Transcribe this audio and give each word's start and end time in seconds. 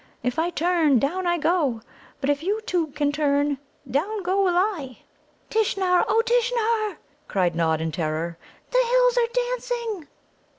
If 0.23 0.39
I 0.39 0.49
turn, 0.49 0.97
down 0.97 1.27
I 1.27 1.37
go. 1.37 1.81
But 2.21 2.31
if 2.31 2.41
you 2.41 2.59
two 2.61 2.87
can 2.87 3.11
turn, 3.11 3.59
down 3.87 4.23
go 4.23 4.41
will 4.43 4.57
I." 4.57 5.03
"Tishnar, 5.51 6.05
O 6.07 6.23
Tishnar," 6.25 6.97
cried 7.27 7.55
Nod 7.55 7.81
in 7.81 7.91
terror, 7.91 8.39
"the 8.71 8.83
hills 8.89 9.17
are 9.19 9.27
dancing." 9.31 10.07